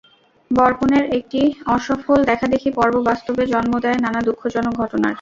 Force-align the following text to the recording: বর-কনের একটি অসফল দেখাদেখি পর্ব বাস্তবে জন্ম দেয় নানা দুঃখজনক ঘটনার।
বর-কনের 0.51 1.05
একটি 1.17 1.41
অসফল 1.67 2.19
দেখাদেখি 2.25 2.69
পর্ব 2.77 2.95
বাস্তবে 3.09 3.43
জন্ম 3.53 3.73
দেয় 3.83 3.97
নানা 3.97 4.19
দুঃখজনক 4.27 4.73
ঘটনার। 4.81 5.09